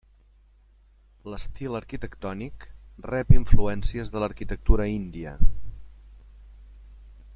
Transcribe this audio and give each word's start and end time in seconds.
L'estil 1.33 1.75
arquitectònic 1.79 2.65
rep 3.09 3.35
influències 3.41 4.13
de 4.15 4.25
l'arquitectura 4.25 4.89
índia. 4.95 5.35